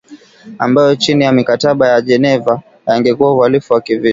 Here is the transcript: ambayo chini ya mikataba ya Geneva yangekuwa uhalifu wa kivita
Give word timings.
ambayo 0.57 0.95
chini 0.95 1.23
ya 1.23 1.31
mikataba 1.31 1.87
ya 1.87 2.01
Geneva 2.01 2.61
yangekuwa 2.87 3.33
uhalifu 3.33 3.73
wa 3.73 3.81
kivita 3.81 4.09